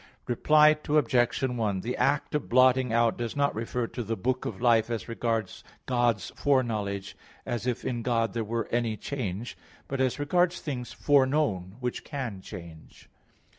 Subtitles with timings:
[0.25, 1.43] Reply Obj.
[1.43, 5.07] 1: The act of blotting out does not refer to the book of life as
[5.07, 9.55] regards God's foreknowledge, as if in God there were any change;
[9.87, 13.09] but as regards things foreknown, which can change.